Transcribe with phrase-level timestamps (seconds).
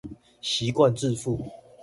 [0.41, 1.39] 習慣致富